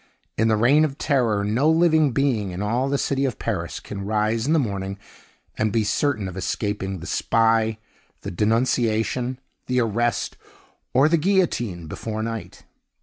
[0.35, 4.03] In the Reign of Terror no living being in all the city of Paris can
[4.03, 4.97] rise in the morning
[5.59, 7.77] and be certain of escaping the spy,
[8.21, 10.37] the denunciation, the arrest,
[10.91, 12.63] or the guillotine, before night.